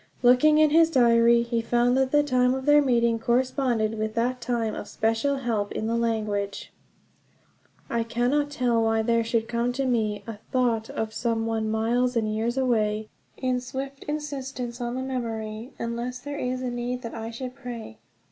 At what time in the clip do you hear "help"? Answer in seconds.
5.35-5.71